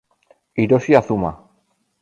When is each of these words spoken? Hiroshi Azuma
Hiroshi 0.57 0.95
Azuma 0.99 1.31